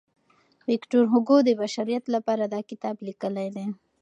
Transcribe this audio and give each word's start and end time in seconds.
ویکټور 0.69 1.05
هوګو 1.11 1.37
د 1.43 1.49
بشریت 1.61 2.03
لپاره 2.15 2.43
دا 2.53 2.59
کتاب 2.69 2.95
لیکلی 3.07 3.47
دی. 3.55 3.65